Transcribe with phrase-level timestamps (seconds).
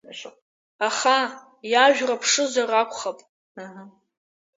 [0.87, 1.17] Аха,
[1.71, 3.19] иажәра ԥшызар акәхап…